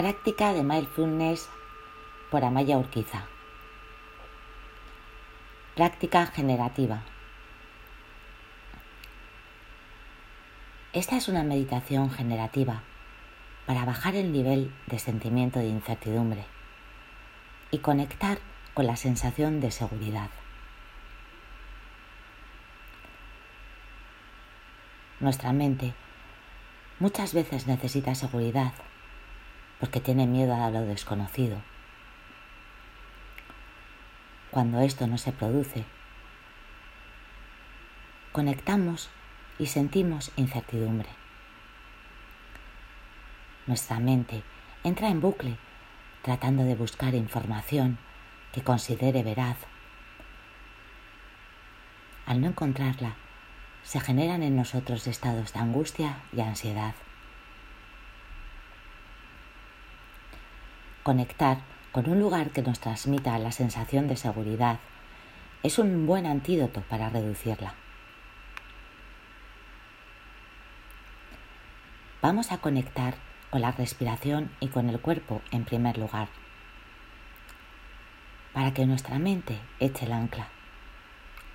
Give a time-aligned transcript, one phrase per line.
[0.00, 1.50] Práctica de Mindfulness
[2.30, 3.26] por Amaya Urquiza.
[5.76, 7.02] Práctica generativa.
[10.94, 12.82] Esta es una meditación generativa
[13.66, 16.46] para bajar el nivel de sentimiento de incertidumbre
[17.70, 18.38] y conectar
[18.72, 20.30] con la sensación de seguridad.
[25.20, 25.92] Nuestra mente
[27.00, 28.72] muchas veces necesita seguridad
[29.80, 31.60] porque tiene miedo a lo desconocido.
[34.50, 35.84] Cuando esto no se produce,
[38.32, 39.10] conectamos
[39.58, 41.08] y sentimos incertidumbre.
[43.66, 44.42] Nuestra mente
[44.84, 45.56] entra en bucle
[46.22, 47.98] tratando de buscar información
[48.52, 49.56] que considere veraz.
[52.26, 53.14] Al no encontrarla,
[53.82, 56.94] se generan en nosotros estados de angustia y ansiedad.
[61.10, 61.58] Conectar
[61.90, 64.78] con un lugar que nos transmita la sensación de seguridad
[65.64, 67.74] es un buen antídoto para reducirla.
[72.22, 73.16] Vamos a conectar
[73.50, 76.28] con la respiración y con el cuerpo en primer lugar,
[78.52, 80.46] para que nuestra mente eche el ancla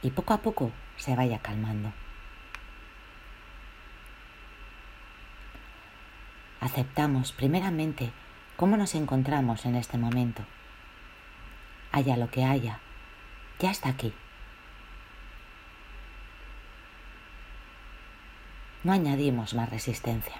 [0.00, 1.92] y poco a poco se vaya calmando.
[6.60, 8.12] Aceptamos primeramente
[8.60, 10.44] cómo nos encontramos en este momento.
[11.92, 12.78] Haya lo que haya,
[13.58, 14.12] ya está aquí.
[18.84, 20.34] No añadimos más resistencia.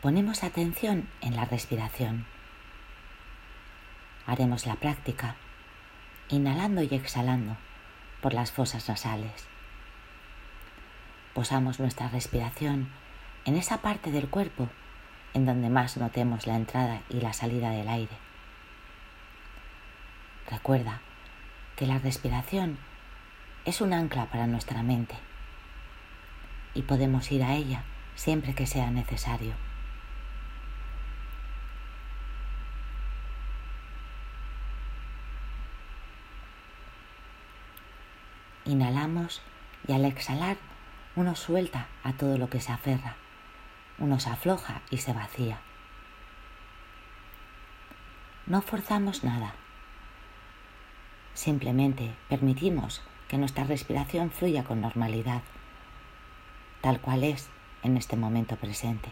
[0.00, 2.24] Ponemos atención en la respiración.
[4.26, 5.36] Haremos la práctica
[6.30, 7.58] inhalando y exhalando
[8.22, 9.51] por las fosas nasales.
[11.34, 12.90] Posamos nuestra respiración
[13.44, 14.68] en esa parte del cuerpo
[15.34, 18.16] en donde más notemos la entrada y la salida del aire.
[20.50, 21.00] Recuerda
[21.76, 22.78] que la respiración
[23.64, 25.14] es un ancla para nuestra mente
[26.74, 27.84] y podemos ir a ella
[28.14, 29.54] siempre que sea necesario.
[38.64, 39.42] Inhalamos
[39.88, 40.56] y al exhalar
[41.16, 43.16] uno suelta a todo lo que se aferra
[44.02, 45.60] uno se afloja y se vacía.
[48.46, 49.54] No forzamos nada.
[51.34, 55.42] Simplemente permitimos que nuestra respiración fluya con normalidad,
[56.80, 57.48] tal cual es
[57.82, 59.10] en este momento presente.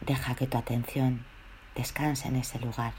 [0.00, 1.24] Deja que tu atención
[1.74, 2.94] descanse en ese lugar.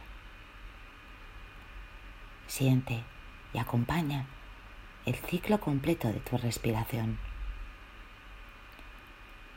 [2.46, 3.04] Siente
[3.54, 4.28] y acompaña
[5.06, 7.18] el ciclo completo de tu respiración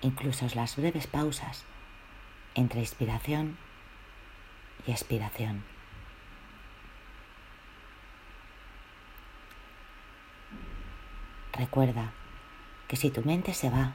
[0.05, 1.65] incluso las breves pausas
[2.55, 3.57] entre inspiración
[4.87, 5.65] y expiración.
[11.55, 12.13] Recuerda
[12.87, 13.95] que si tu mente se va,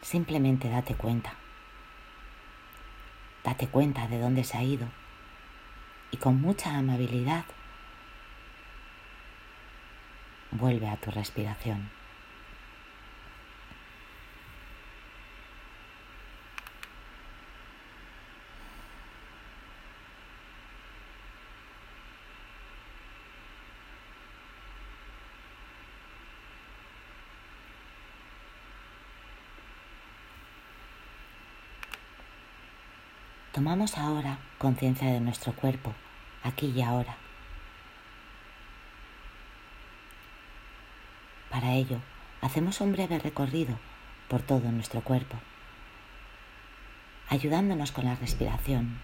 [0.00, 1.34] simplemente date cuenta.
[3.42, 4.86] Date cuenta de dónde se ha ido
[6.12, 7.44] y con mucha amabilidad
[10.50, 11.90] vuelve a tu respiración.
[33.52, 35.92] Tomamos ahora conciencia de nuestro cuerpo,
[36.44, 37.16] aquí y ahora.
[41.68, 42.00] Para ello,
[42.40, 43.78] hacemos un breve recorrido
[44.28, 45.36] por todo nuestro cuerpo,
[47.28, 48.98] ayudándonos con la respiración.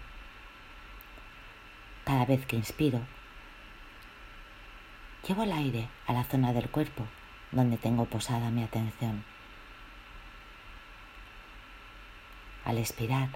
[2.05, 3.01] Cada vez que inspiro,
[5.27, 7.05] llevo el aire a la zona del cuerpo
[7.51, 9.23] donde tengo posada mi atención.
[12.63, 13.29] Al expirar,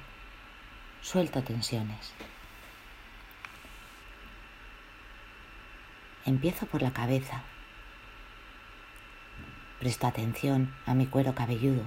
[1.02, 2.16] Suelto tensiones.
[6.26, 7.44] Empiezo por la cabeza.
[9.80, 11.84] Presto atención a mi cuero cabelludo.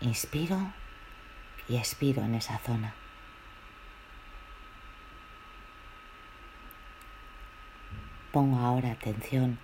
[0.00, 0.72] Inspiro
[1.68, 2.94] y expiro en esa zona.
[8.32, 9.58] Pongo ahora atención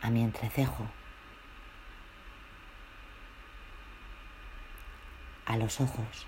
[0.00, 0.88] a mi entrecejo.
[5.46, 6.26] a los ojos.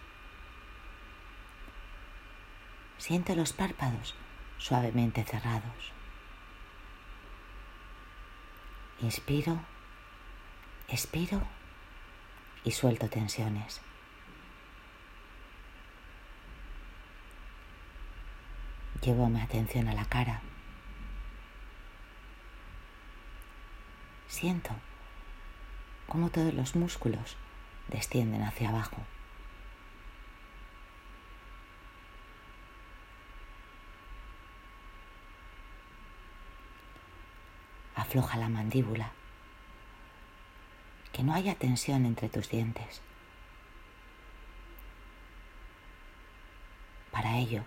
[2.98, 4.14] Siente los párpados
[4.58, 5.95] suavemente cerrados.
[9.00, 9.60] Inspiro,
[10.88, 11.42] expiro
[12.64, 13.82] y suelto tensiones.
[19.02, 20.40] Llevo mi atención a la cara.
[24.28, 24.70] Siento
[26.08, 27.36] cómo todos los músculos
[27.88, 28.96] descienden hacia abajo.
[38.16, 39.12] Afloja la mandíbula.
[41.12, 43.02] Que no haya tensión entre tus dientes.
[47.10, 47.62] Para ello,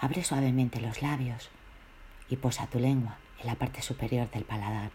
[0.00, 1.50] abre suavemente los labios
[2.28, 4.92] y posa tu lengua en la parte superior del paladar.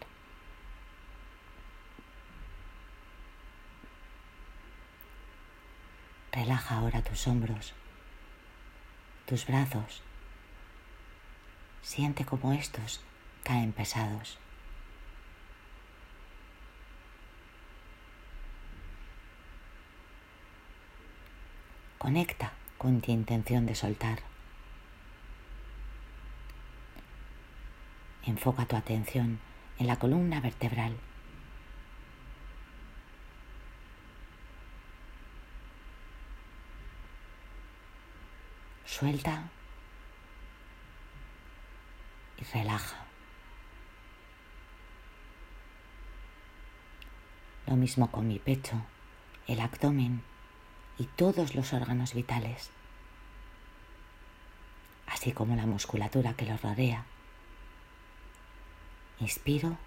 [6.32, 7.74] Relaja ahora tus hombros,
[9.26, 10.02] tus brazos.
[11.82, 13.02] Siente como estos
[13.44, 14.38] caen pesados.
[22.00, 24.20] Conecta con tu intención de soltar.
[28.24, 29.38] Enfoca tu atención
[29.78, 30.96] en la columna vertebral.
[38.86, 39.50] Suelta
[42.38, 42.96] y relaja.
[47.66, 48.86] Lo mismo con mi pecho,
[49.46, 50.29] el abdomen
[51.00, 52.68] y todos los órganos vitales,
[55.06, 57.06] así como la musculatura que los rodea.
[59.18, 59.78] Inspiro,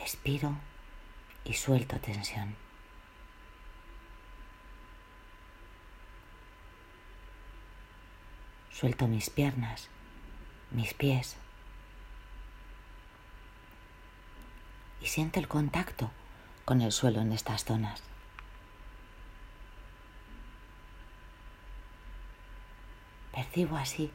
[0.00, 0.56] expiro
[1.44, 2.56] y suelto tensión.
[8.72, 9.88] Suelto mis piernas,
[10.72, 11.36] mis pies
[15.00, 16.10] y siento el contacto
[16.64, 18.02] con el suelo en estas zonas.
[23.54, 24.10] Percibo así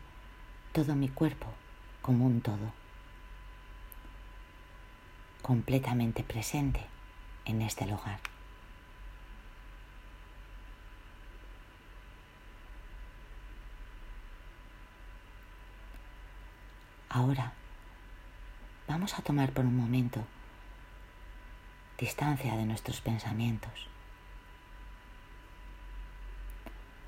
[0.74, 1.48] todo mi cuerpo
[2.02, 2.74] como un todo,
[5.42, 6.86] completamente presente
[7.46, 8.20] en este lugar.
[17.08, 17.54] Ahora
[18.90, 20.22] vamos a tomar por un momento
[21.98, 23.88] distancia de nuestros pensamientos.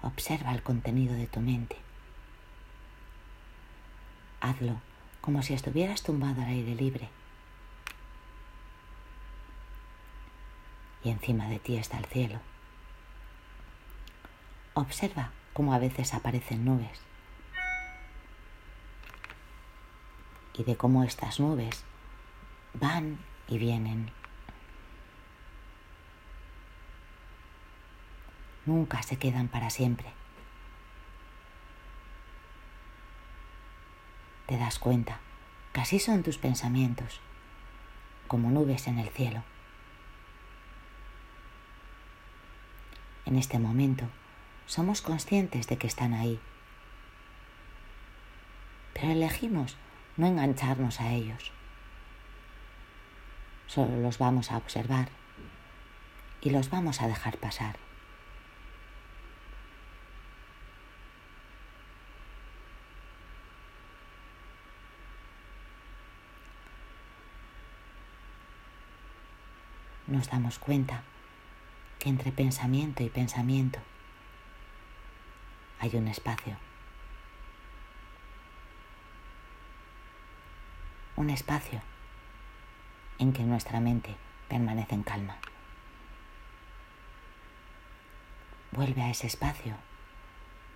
[0.01, 1.90] Observa el contenido de tu mente
[4.41, 4.81] Hazlo
[5.21, 7.09] como si estuvieras tumbado al aire libre.
[11.03, 12.39] Y encima de ti está el cielo.
[14.73, 17.01] Observa cómo a veces aparecen nubes
[20.53, 21.83] y de cómo estas nubes
[22.73, 24.11] van y vienen.
[28.65, 30.20] Nunca se quedan para siempre.
[34.51, 35.21] Te das cuenta
[35.75, 37.21] así son tus pensamientos,
[38.27, 39.45] como nubes en el cielo.
[43.25, 44.03] En este momento
[44.65, 46.37] somos conscientes de que están ahí,
[48.93, 49.77] pero elegimos
[50.17, 51.53] no engancharnos a ellos.
[53.67, 55.07] Solo los vamos a observar
[56.41, 57.77] y los vamos a dejar pasar.
[70.21, 71.01] Nos damos cuenta
[71.97, 73.79] que entre pensamiento y pensamiento
[75.79, 76.57] hay un espacio.
[81.15, 81.81] Un espacio
[83.17, 84.15] en que nuestra mente
[84.47, 85.37] permanece en calma.
[88.73, 89.73] Vuelve a ese espacio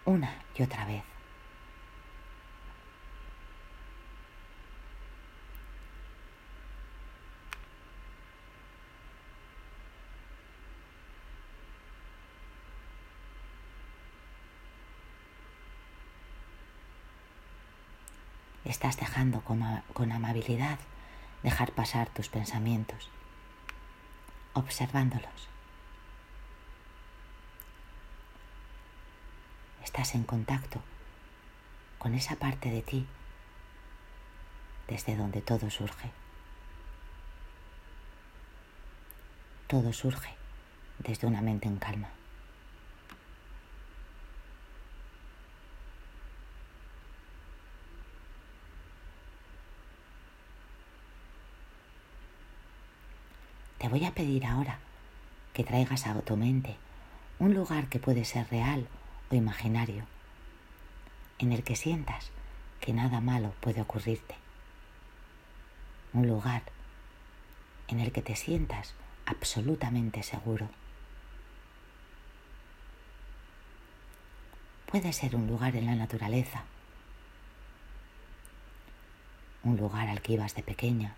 [0.05, 1.14] una y otra vez.
[18.87, 20.77] Estás dejando con, amabilidad
[21.41, 23.09] dejar pasar tus pensamientos,
[24.53, 25.49] observándolos.
[29.83, 30.83] Estás en contacto
[31.97, 33.07] con esa parte de ti
[34.87, 36.11] desde donde todo surge.
[39.65, 40.35] Todo surge
[40.99, 42.09] desde una mente en calma.
[53.85, 54.79] Te voy a pedir ahora
[55.53, 56.75] que traigas a tu mente
[57.37, 58.87] un lugar que puede ser real
[59.29, 60.07] o imaginario,
[61.37, 62.31] en el que sientas
[62.81, 64.33] que nada malo puede ocurrirte.
[66.13, 66.63] Un lugar
[67.87, 68.95] en el que te sientas
[69.27, 70.67] absolutamente seguro.
[74.87, 76.63] Puede ser un lugar en la naturaleza,
[79.61, 81.15] un lugar al que ibas de pequeña,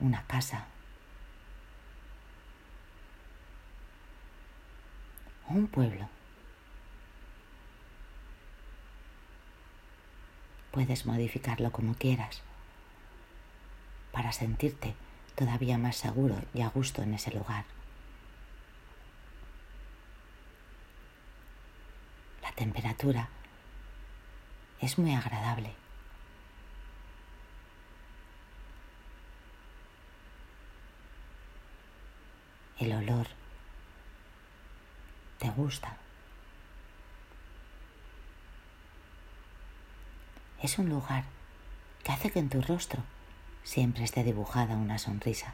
[0.00, 0.66] una casa
[5.48, 6.08] o un pueblo.
[10.72, 12.42] Puedes modificarlo como quieras
[14.12, 14.94] para sentirte
[15.34, 17.64] todavía más seguro y a gusto en ese lugar.
[22.42, 23.28] La temperatura
[24.80, 25.74] es muy agradable.
[32.80, 33.26] El olor
[35.38, 35.98] te gusta.
[40.62, 41.24] Es un lugar
[42.02, 43.02] que hace que en tu rostro
[43.64, 45.52] siempre esté dibujada una sonrisa.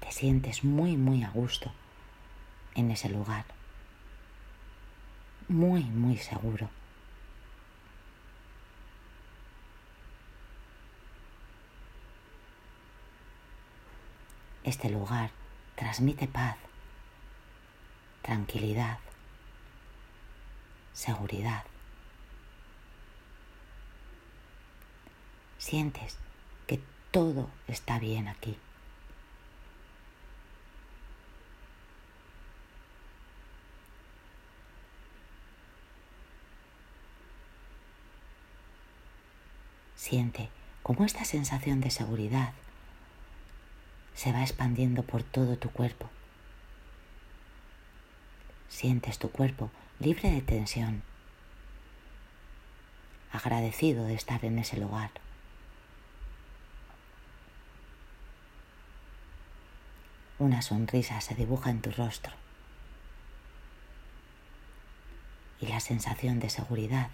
[0.00, 1.70] Te sientes muy, muy a gusto
[2.74, 3.44] en ese lugar.
[5.46, 6.68] Muy, muy seguro.
[14.64, 15.30] Este lugar
[15.76, 16.56] transmite paz,
[18.22, 18.98] tranquilidad,
[20.94, 21.64] seguridad.
[25.58, 26.16] Sientes
[26.66, 26.80] que
[27.10, 28.56] todo está bien aquí.
[39.94, 40.48] Siente
[40.82, 42.52] cómo esta sensación de seguridad
[44.14, 46.08] se va expandiendo por todo tu cuerpo.
[48.68, 51.02] Sientes tu cuerpo libre de tensión,
[53.32, 55.10] agradecido de estar en ese lugar.
[60.38, 62.32] Una sonrisa se dibuja en tu rostro
[65.60, 67.08] y la sensación de seguridad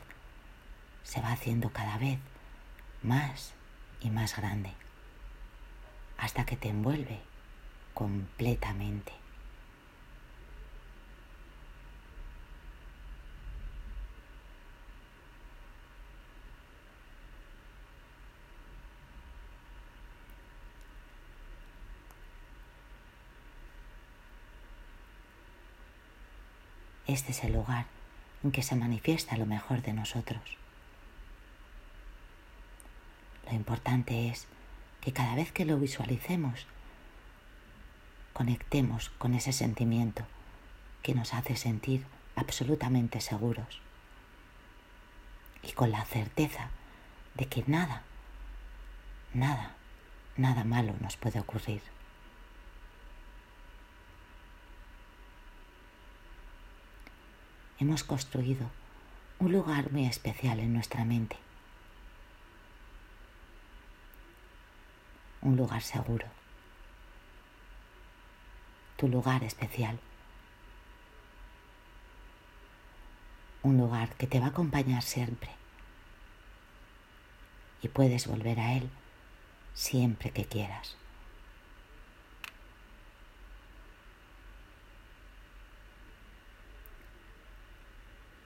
[1.04, 2.18] se va haciendo cada vez
[3.02, 3.52] más
[4.00, 4.72] y más grande
[6.20, 7.18] hasta que te envuelve
[7.94, 9.12] completamente.
[27.06, 27.86] Este es el lugar
[28.44, 30.42] en que se manifiesta lo mejor de nosotros.
[33.46, 34.46] Lo importante es
[35.00, 36.66] que cada vez que lo visualicemos,
[38.32, 40.24] conectemos con ese sentimiento
[41.02, 42.04] que nos hace sentir
[42.36, 43.80] absolutamente seguros
[45.62, 46.70] y con la certeza
[47.34, 48.02] de que nada,
[49.34, 49.74] nada,
[50.36, 51.82] nada malo nos puede ocurrir.
[57.78, 58.70] Hemos construido
[59.38, 61.36] un lugar muy especial en nuestra mente
[65.42, 66.26] un lugar seguro,
[68.96, 69.98] tu lugar especial,
[73.62, 75.50] un lugar que te va a acompañar siempre
[77.82, 78.90] y puedes volver a él
[79.74, 80.96] siempre que quieras.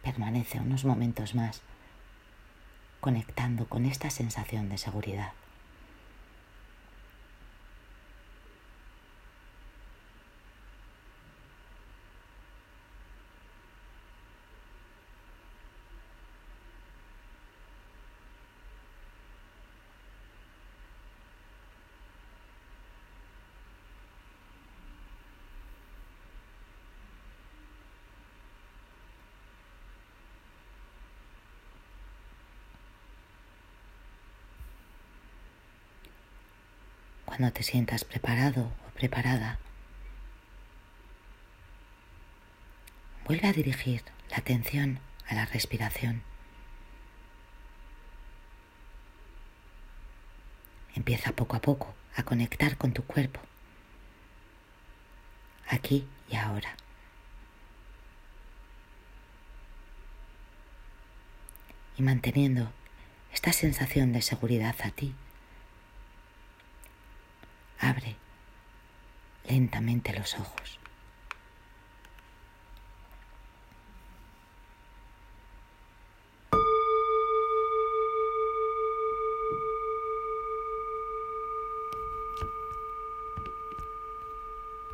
[0.03, 1.63] Permanece unos momentos más
[3.01, 5.33] conectando con esta sensación de seguridad.
[37.37, 39.59] Cuando te sientas preparado o preparada,
[43.27, 46.23] vuelve a dirigir la atención a la respiración.
[50.95, 53.41] Empieza poco a poco a conectar con tu cuerpo,
[55.69, 56.77] aquí y ahora.
[61.97, 62.73] Y manteniendo
[63.33, 65.17] esta sensación de seguridad a ti.
[67.85, 68.17] Abre
[69.47, 70.79] lentamente los ojos.